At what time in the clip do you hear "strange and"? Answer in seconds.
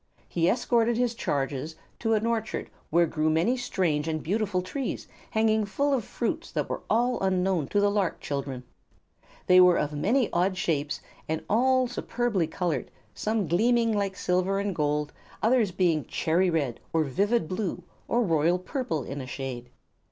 3.55-4.23